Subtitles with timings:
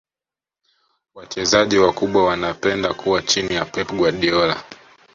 [1.15, 4.63] wachezaji wakubwa wanapenda kuwa chini ya pep guardiola